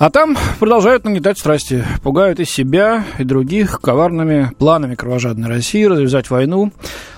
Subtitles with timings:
[0.00, 6.30] А там продолжают нагнетать страсти, пугают и себя, и других коварными планами кровожадной России развязать
[6.30, 6.72] войну,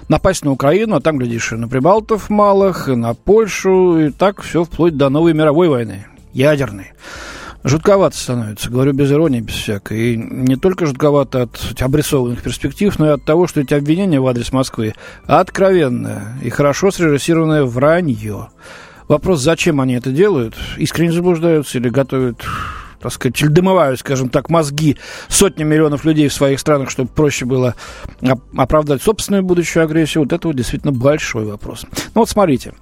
[0.08, 4.42] напасть на Украину, а там, глядишь, и на Прибалтов малых, и на Польшу, и так
[4.42, 6.90] все вплоть до новой мировой войны, ядерной.
[7.62, 10.14] Жутковато становится, говорю без иронии, без всякой.
[10.14, 14.26] И не только жутковато от обрисованных перспектив, но и от того, что эти обвинения в
[14.26, 14.96] адрес Москвы
[15.26, 18.48] откровенное и хорошо срежиссированное вранье.
[19.08, 20.54] Вопрос, зачем они это делают?
[20.76, 22.44] Искренне заблуждаются или готовят
[23.02, 24.96] так сказать, дымовают, скажем так, мозги
[25.28, 27.74] сотни миллионов людей в своих странах, чтобы проще было
[28.56, 31.84] оправдать собственную будущую агрессию, вот это вот действительно большой вопрос.
[32.14, 32.72] Ну вот смотрите,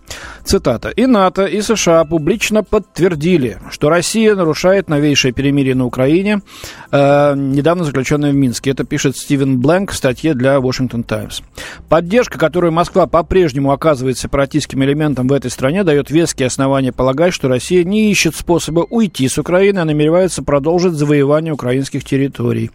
[0.44, 0.90] цитата.
[0.90, 6.42] «И НАТО, и США публично подтвердили, что Россия нарушает новейшее перемирие на Украине,
[6.90, 8.70] э, недавно заключенное в Минске».
[8.70, 11.42] Это пишет Стивен Бленк в статье для Washington Times.
[11.88, 17.48] Поддержка, которую Москва по-прежнему оказывает сепаратистским элементам в этой стране, дает веские основания полагать, что
[17.48, 22.70] Россия не ищет способа уйти с Украины, а намеревается намеревается продолжить завоевание украинских территорий.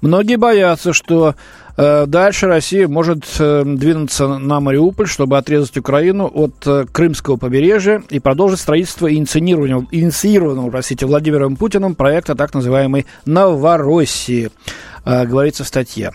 [0.00, 1.34] Многие боятся, что
[1.76, 8.02] э, дальше Россия может э, двинуться на Мариуполь, чтобы отрезать Украину от э, крымского побережья
[8.08, 14.50] и продолжить строительство инициированного, инициированного простите, Владимиром Путиным проекта так называемой Новороссии,
[15.04, 16.12] говорится в статье.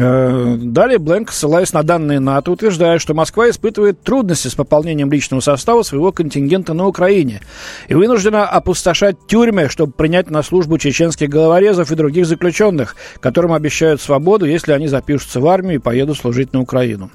[0.00, 5.40] Э, далее Бленк, ссылаясь на данные НАТО, утверждает, что Москва испытывает трудности с пополнением личного
[5.40, 7.42] состава своего контингента на Украине
[7.88, 14.00] и вынуждена опустошать тюрьмы, чтобы принять на службу чеченских головорезов и других заключенных, которым обещают
[14.00, 17.10] свободу, если они запишутся в армию и поедут служить на Украину.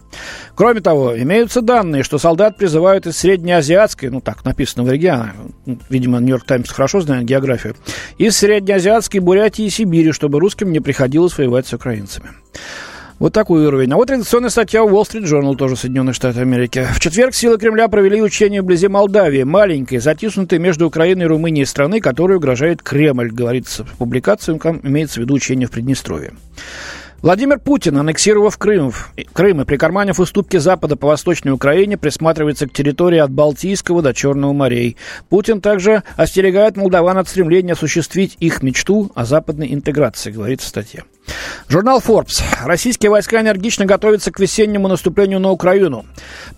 [0.54, 5.34] Кроме того, имеются данные, что солдат призывают из среднеазиатской, ну так написано в регионе,
[5.90, 7.76] видимо, Нью-Йорк Таймс хорошо знает географию,
[8.20, 12.30] из среднеазиатской Бурятии и Сибири, чтобы русским не приходилось воевать с украинцами.
[13.18, 13.94] Вот такой уровень.
[13.94, 16.86] А вот традиционная статья Wall Street Journal, тоже Соединенных Штатов Америки.
[16.94, 22.02] В четверг силы Кремля провели учение вблизи Молдавии, маленькой, затиснутой между Украиной и Румынией страны,
[22.02, 26.34] которой угрожает Кремль, говорится в публикации, имеется в виду учение в Приднестровье.
[27.22, 28.94] Владимир Путин, аннексировав Крым,
[29.34, 34.54] Крым и прикарманив уступки Запада по Восточной Украине, присматривается к территории от Балтийского до Черного
[34.54, 34.98] морей.
[35.30, 41.04] Путин также остерегает молдаван от стремления осуществить их мечту о западной интеграции, говорится в статье.
[41.68, 42.44] Журнал Forbes.
[42.64, 46.06] Российские войска энергично готовятся к весеннему наступлению на Украину.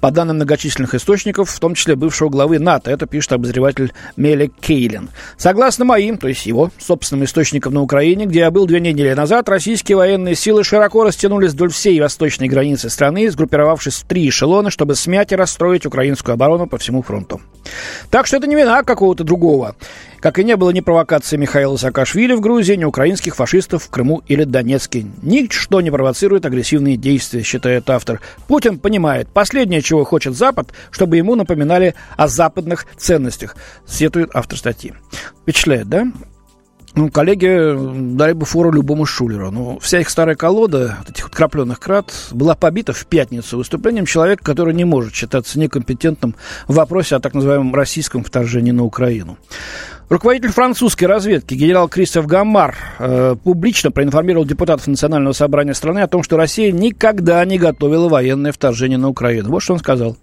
[0.01, 5.09] По данным многочисленных источников, в том числе бывшего главы НАТО, это пишет обозреватель Мелик Кейлин.
[5.37, 9.47] Согласно моим, то есть его, собственным источникам на Украине, где я был две недели назад,
[9.47, 14.95] российские военные силы широко растянулись вдоль всей восточной границы страны, сгруппировавшись в три эшелона, чтобы
[14.95, 17.41] смять и расстроить украинскую оборону по всему фронту.
[18.09, 19.75] Так что это не вина какого-то другого.
[20.19, 24.23] Как и не было ни провокации Михаила Саакашвили в Грузии, ни украинских фашистов в Крыму
[24.27, 25.05] или Донецке.
[25.21, 28.19] Ничто не провоцирует агрессивные действия, считает автор.
[28.47, 34.93] Путин понимает, последнее, чего хочет Запад, чтобы ему напоминали о западных ценностях, сетует автор статьи.
[35.43, 36.07] Впечатляет, да?
[36.97, 37.75] Ну, коллеги
[38.15, 39.51] дали бы фору любому шулеру.
[39.51, 44.07] Ну, вся их старая колода, вот этих вот крапленых крат, была побита в пятницу выступлением
[44.07, 46.33] человека, который не может считаться некомпетентным
[46.67, 49.37] в вопросе о так называемом российском вторжении на Украину.
[50.09, 56.23] Руководитель французской разведки генерал Кристоф Гаммар э, публично проинформировал депутатов Национального собрания страны о том,
[56.23, 59.49] что Россия никогда не готовила военное вторжение на Украину.
[59.49, 60.15] Вот что он сказал.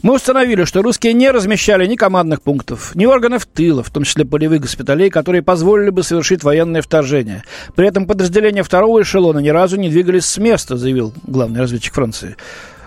[0.00, 4.24] Мы установили, что русские не размещали ни командных пунктов, ни органов тыла, в том числе
[4.24, 7.42] полевых госпиталей, которые позволили бы совершить военное вторжение.
[7.76, 12.36] При этом подразделения второго эшелона ни разу не двигались с места, заявил главный разведчик Франции.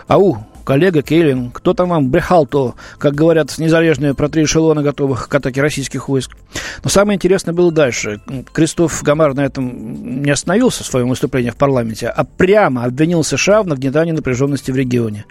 [0.08, 5.36] Ау, коллега Кейлин, кто там вам брехал-то, как говорят незалежные про три эшелона, готовых к
[5.36, 6.32] атаке российских войск.
[6.84, 8.22] Но самое интересное было дальше.
[8.54, 13.64] Кристоф Гамар на этом не остановился в своем выступлении в парламенте, а прямо обвинил США
[13.64, 15.26] в нагнетании напряженности в регионе.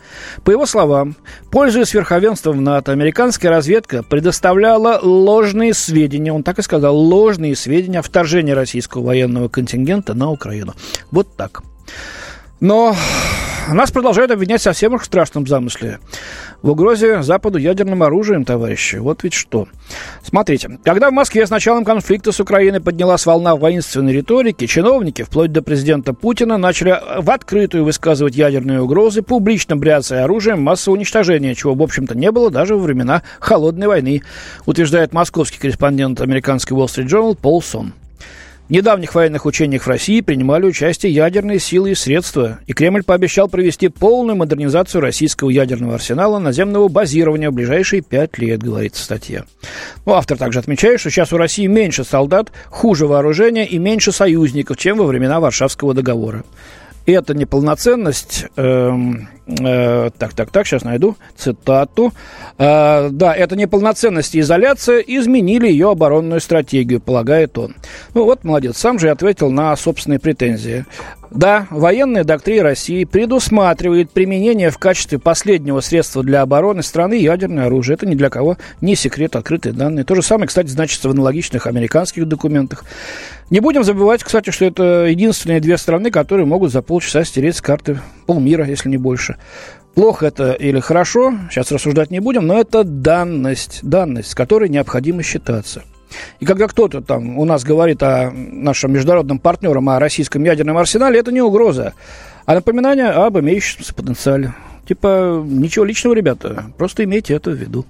[0.44, 1.16] По его словам,
[1.50, 8.02] пользуясь верховенством НАТО, американская разведка предоставляла ложные сведения, он так и сказал, ложные сведения о
[8.02, 10.74] вторжении российского военного контингента на Украину.
[11.10, 11.62] Вот так.
[12.60, 12.94] Но
[13.74, 15.98] нас продолжают обвинять совсем уж в страшном замысле.
[16.62, 18.96] В угрозе Западу ядерным оружием, товарищи.
[18.96, 19.68] Вот ведь что.
[20.22, 25.52] Смотрите, когда в Москве с началом конфликта с Украиной поднялась волна воинственной риторики, чиновники, вплоть
[25.52, 31.74] до президента Путина, начали в открытую высказывать ядерные угрозы, публично бряцая оружием массового уничтожения, чего,
[31.74, 34.22] в общем-то, не было даже во времена Холодной войны,
[34.66, 37.94] утверждает московский корреспондент американской Wall Street Journal Пол Сон.
[38.70, 43.88] Недавних военных учениях в России принимали участие ядерные силы и средства, и Кремль пообещал провести
[43.88, 49.44] полную модернизацию российского ядерного арсенала наземного базирования в ближайшие пять лет, говорится в статье.
[50.06, 54.76] Ну, автор также отмечает, что сейчас у России меньше солдат, хуже вооружения и меньше союзников,
[54.76, 56.44] чем во времена Варшавского договора.
[57.06, 58.90] Эта неполноценность, э,
[59.46, 62.12] э, так, так, так, сейчас найду цитату.
[62.58, 67.74] Э, да, эта неполноценность и изоляция изменили ее оборонную стратегию, полагает он.
[68.14, 70.84] Ну вот, молодец, сам же ответил на собственные претензии.
[71.30, 77.94] Да, военная доктрина России предусматривает применение в качестве последнего средства для обороны страны ядерное оружие.
[77.94, 80.04] Это ни для кого не секрет, открытые данные.
[80.04, 82.84] То же самое, кстати, значится в аналогичных американских документах.
[83.50, 87.60] Не будем забывать, кстати, что это единственные две страны, которые могут за полчаса стереть с
[87.60, 89.36] карты полмира, если не больше.
[89.94, 95.24] Плохо это или хорошо, сейчас рассуждать не будем, но это данность, данность, с которой необходимо
[95.24, 95.82] считаться.
[96.38, 101.18] И когда кто-то там у нас говорит о нашем международном партнером, о российском ядерном арсенале,
[101.18, 101.94] это не угроза,
[102.46, 104.54] а напоминание об имеющемся потенциале.
[104.86, 107.84] Типа, ничего личного, ребята, просто имейте это в виду.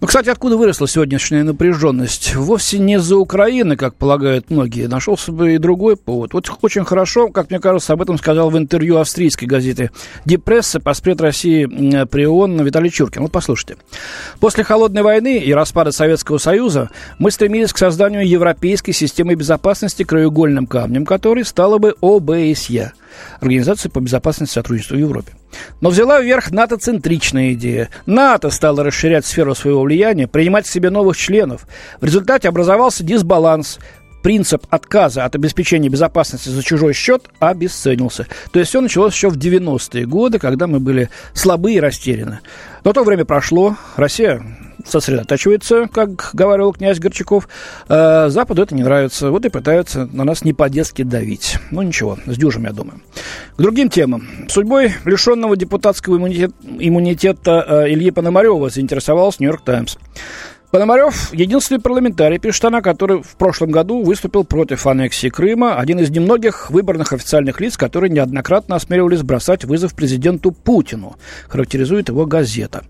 [0.00, 2.36] Ну, кстати, откуда выросла сегодняшняя напряженность?
[2.36, 4.86] Вовсе не за Украины, как полагают многие.
[4.86, 6.34] Нашелся бы и другой повод.
[6.34, 9.90] Вот очень хорошо, как мне кажется, об этом сказал в интервью австрийской газеты
[10.24, 11.66] «Депресса» поспред России
[12.04, 13.22] при ООН Виталий Чуркин.
[13.22, 13.76] Вот послушайте.
[14.38, 20.68] После холодной войны и распада Советского Союза мы стремились к созданию европейской системы безопасности краеугольным
[20.68, 22.92] камнем, которой стала бы ОБСЕ–
[23.40, 25.32] Организация по безопасности и сотрудничеству в Европе.
[25.80, 27.88] Но взяла вверх НАТО-центричная идея.
[28.06, 31.66] НАТО стало расширять сферу своего влияния, принимать к себе новых членов.
[32.00, 33.78] В результате образовался дисбаланс
[34.22, 38.26] принцип отказа от обеспечения безопасности за чужой счет обесценился.
[38.52, 42.40] То есть все началось еще в 90-е годы, когда мы были слабы и растеряны.
[42.84, 44.42] Но то время прошло, Россия
[44.88, 47.48] сосредотачивается, как говорил князь Горчаков.
[47.88, 51.58] Э, Западу это не нравится, вот и пытаются на нас не по-детски давить.
[51.70, 53.00] Ну ничего, с дюжем, я думаю.
[53.56, 54.26] К другим темам.
[54.48, 59.96] Судьбой лишенного депутатского иммунитета, иммунитета э, Ильи Пономарева заинтересовался «Нью-Йорк Таймс».
[60.70, 66.10] Пономарев– единственный парламентарий, пишет она, который в прошлом году выступил против аннексии Крыма, один из
[66.10, 71.16] немногих выборных официальных лиц, которые неоднократно осмеливались бросать вызов президенту Путину,
[71.48, 72.84] характеризует его газета.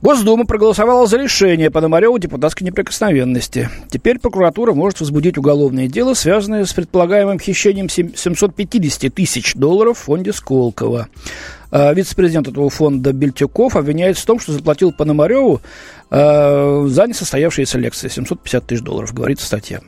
[0.00, 3.68] Госдума проголосовала за решение Пономарева депутатской неприкосновенности.
[3.90, 10.32] Теперь прокуратура может возбудить уголовное дело, связанное с предполагаемым хищением 750 тысяч долларов в фонде
[10.32, 11.08] Сколково.
[11.70, 15.60] А вице-президент этого фонда Бельтюков обвиняется в том, что заплатил Пономареву
[16.10, 18.08] э, за несостоявшиеся лекции.
[18.08, 19.80] 750 тысяч долларов, говорит статья.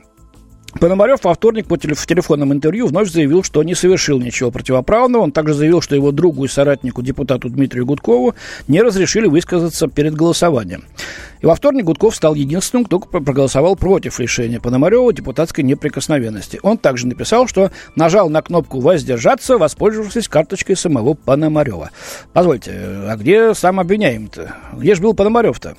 [0.78, 5.22] Пономарев во вторник по телеф- в телефонном интервью вновь заявил, что не совершил ничего противоправного.
[5.22, 8.34] Он также заявил, что его другу и соратнику, депутату Дмитрию Гудкову,
[8.69, 10.84] не разрешили высказаться перед голосованием.
[11.40, 16.61] И во вторник Гудков стал единственным, кто проголосовал против решения Пономарева депутатской неприкосновенности.
[16.62, 21.90] Он также написал, что нажал на кнопку «Воздержаться», воспользовавшись карточкой самого Пономарева.
[22.32, 24.55] Позвольте, а где сам обвиняемый-то?
[24.75, 25.76] Где же был Пономарев-то?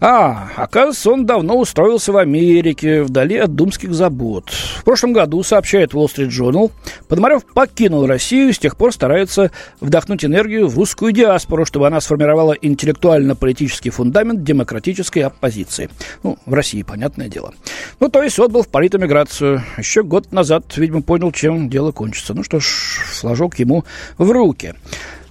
[0.00, 4.50] А, оказывается, он давно устроился в Америке, вдали от думских забот.
[4.50, 6.70] В прошлом году, сообщает Wall Street Journal,
[7.08, 9.50] Подмарев покинул Россию и с тех пор старается
[9.80, 15.88] вдохнуть энергию в русскую диаспору, чтобы она сформировала интеллектуально-политический фундамент демократической оппозиции.
[16.22, 17.54] Ну, в России, понятное дело.
[18.00, 19.62] Ну, то есть отбыл в политэмиграцию.
[19.78, 22.34] Еще год назад, видимо, понял, чем дело кончится.
[22.34, 22.64] Ну что ж,
[23.12, 23.84] флажок ему
[24.18, 24.74] в руки.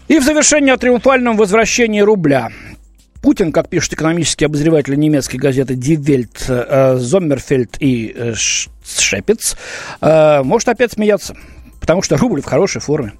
[0.07, 2.49] И в завершение о триумфальном возвращении рубля.
[3.23, 9.55] Путин, как пишут экономические обозреватели немецкой газеты Die Welt, э, Зоммерфельд и э, Шепец,
[10.01, 11.35] э, может опять смеяться
[11.79, 13.11] потому что рубль в хорошей форме.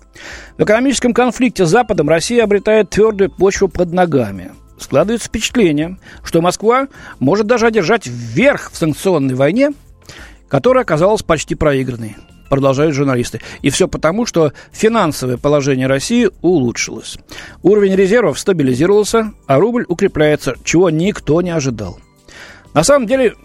[0.58, 4.52] В экономическом конфликте с Западом Россия обретает твердую почву под ногами.
[4.80, 6.88] Складывается впечатление, что Москва
[7.20, 9.72] может даже одержать вверх в санкционной войне,
[10.48, 12.16] которая оказалась почти проигранной
[12.50, 13.42] продолжают журналисты.
[13.62, 17.18] И все потому, что финансовое положение России улучшилось.
[17.62, 22.00] Уровень резервов стабилизировался, а рубль укрепляется, чего никто не ожидал.
[22.74, 23.36] На самом деле,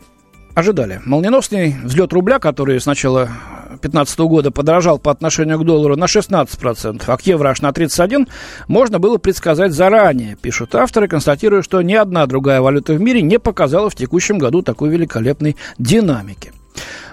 [0.54, 1.00] ожидали.
[1.04, 3.30] Молниеносный взлет рубля, который с начала
[3.68, 8.28] 2015 года подорожал по отношению к доллару на 16%, а к евро аж на 31%,
[8.66, 13.38] можно было предсказать заранее, пишут авторы, констатируя, что ни одна другая валюта в мире не
[13.38, 16.52] показала в текущем году такой великолепной динамики.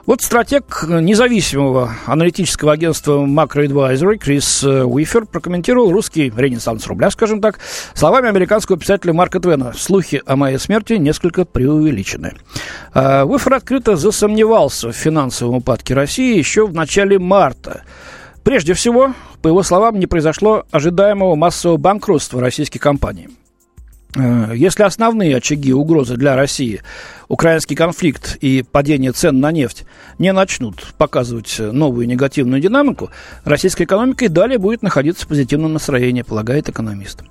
[0.05, 7.59] Вот стратег независимого аналитического агентства Macro Крис э, Уифер прокомментировал русский ренессанс рубля, скажем так,
[7.95, 9.73] словами американского писателя Марка Твена.
[9.73, 12.33] Слухи о моей смерти несколько преувеличены.
[12.93, 17.81] А, Уифер открыто засомневался в финансовом упадке России еще в начале марта.
[18.43, 23.44] Прежде всего, по его словам, не произошло ожидаемого массового банкротства российских компаний– Э,
[24.15, 26.81] если основные очаги угрозы для России,
[27.27, 29.85] украинский конфликт и падение цен на нефть,
[30.19, 33.09] не начнут показывать новую негативную динамику,
[33.43, 37.23] российская экономика и далее будет находиться в позитивном настроении, полагает экономист.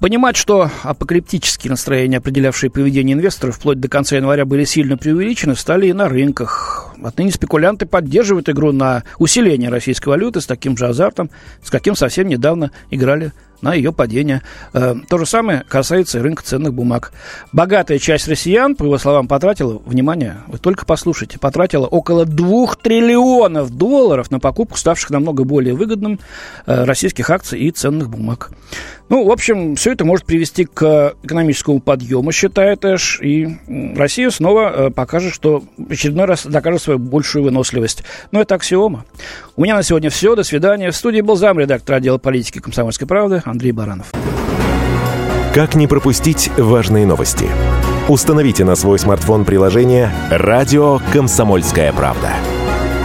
[0.00, 5.86] Понимать, что апокалиптические настроения, определявшие поведение инвесторов вплоть до конца января, были сильно преувеличены, стали
[5.86, 6.92] и на рынках.
[7.02, 11.30] Отныне спекулянты поддерживают игру на усиление российской валюты с таким же азартом,
[11.62, 13.32] с каким совсем недавно играли
[13.64, 14.42] на ее падение.
[14.74, 17.12] Э, то же самое касается и рынка ценных бумаг.
[17.50, 23.70] Богатая часть россиян, по его словам, потратила, внимание, вы только послушайте, потратила около 2 триллионов
[23.70, 26.20] долларов на покупку ставших намного более выгодным
[26.66, 28.50] э, российских акций и ценных бумаг.
[29.08, 33.58] Ну, в общем, все это может привести к экономическому подъему, считает Эш, и
[33.96, 38.02] Россия снова э, покажет, что в очередной раз докажет свою большую выносливость.
[38.32, 39.04] Но это аксиома.
[39.56, 40.34] У меня на сегодня все.
[40.34, 40.90] До свидания.
[40.90, 44.10] В студии был замредактор отдела политики комсомольской правды Андрей Баранов.
[45.54, 47.46] Как не пропустить важные новости?
[48.08, 52.32] Установите на свой смартфон приложение «Радио Комсомольская правда».